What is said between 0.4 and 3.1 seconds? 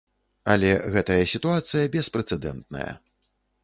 Але гэтая сітуацыя беспрэцэдэнтная.